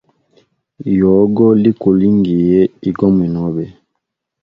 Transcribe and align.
Yogo 0.99 1.45
likulingiye 1.63 2.61
igo 2.89 3.05
mwinobe. 3.15 3.65